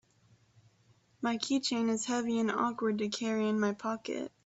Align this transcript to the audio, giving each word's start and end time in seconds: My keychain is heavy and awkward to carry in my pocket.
My 1.21 1.37
keychain 1.37 1.87
is 1.87 2.05
heavy 2.05 2.39
and 2.39 2.49
awkward 2.49 2.97
to 2.97 3.07
carry 3.09 3.47
in 3.47 3.59
my 3.59 3.73
pocket. 3.73 4.31